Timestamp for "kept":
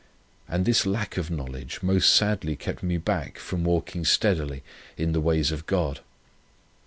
2.55-2.81